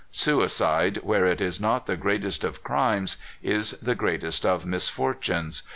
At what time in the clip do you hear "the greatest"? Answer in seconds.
1.85-2.43, 3.83-4.47